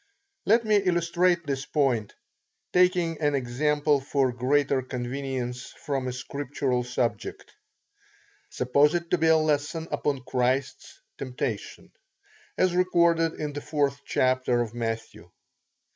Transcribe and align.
Let 0.47 0.65
me 0.65 0.77
illustrate 0.77 1.45
this 1.45 1.67
point, 1.67 2.15
taking 2.73 3.21
an 3.21 3.35
example 3.35 3.99
for 4.01 4.31
greater 4.31 4.81
convenience 4.81 5.73
from 5.73 6.07
a 6.07 6.11
scriptural 6.11 6.83
subject. 6.83 7.51
Suppose 8.49 8.95
it 8.95 9.11
to 9.11 9.19
be 9.19 9.27
a 9.27 9.37
lesson 9.37 9.87
upon 9.91 10.21
Christ's 10.23 10.99
temptation, 11.19 11.91
as 12.57 12.75
recorded 12.75 13.39
in 13.39 13.53
the 13.53 13.61
4th 13.61 13.99
chapter 14.07 14.61
of 14.61 14.73
Matthew. 14.73 15.29